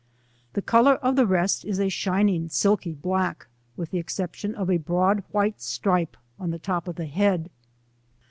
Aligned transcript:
The 0.53 0.63
colour 0.63 0.95
of 0.95 1.15
the 1.15 1.27
rest 1.27 1.63
is 1.63 1.79
a 1.79 1.87
shin 1.87 2.27
ing 2.27 2.49
silky 2.49 2.93
black, 2.95 3.45
with 3.77 3.91
the 3.91 3.99
exception 3.99 4.55
of 4.55 4.67
a 4.67 4.77
broad 4.77 5.23
white 5.29 5.61
stripe 5.61 6.17
on 6.39 6.49
the 6.49 6.57
top 6.57 6.87
of 6.87 6.95
the 6.95 7.05
head. 7.05 7.51